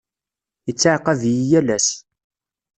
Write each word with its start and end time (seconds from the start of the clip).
Yettɛaqab-iyi 0.67 1.43
yal 1.51 1.67
ass. 1.77 1.87